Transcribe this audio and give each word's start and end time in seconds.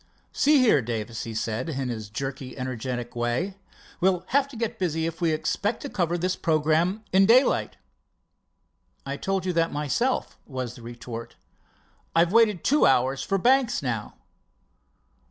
"See 0.33 0.57
here, 0.57 0.81
Davis," 0.81 1.25
he 1.25 1.35
said 1.35 1.69
in 1.69 1.89
his 1.89 2.09
jerky, 2.09 2.57
energetic 2.57 3.15
way, 3.15 3.53
"we'll 3.99 4.23
have 4.29 4.47
to 4.47 4.55
get 4.55 4.79
busy 4.79 5.05
if 5.05 5.21
we 5.21 5.31
expect 5.31 5.83
to 5.83 5.89
cover 5.89 6.17
the 6.17 6.35
programme 6.41 7.03
in 7.13 7.27
daylight." 7.27 7.77
"I 9.05 9.15
told 9.17 9.45
you 9.45 9.53
that 9.53 9.71
myself," 9.71 10.39
was 10.47 10.73
the 10.73 10.81
retort. 10.81 11.35
"I've 12.15 12.33
waited 12.33 12.63
two 12.63 12.87
hours 12.87 13.21
for 13.21 13.37
Banks 13.37 13.83
now." 13.83 14.15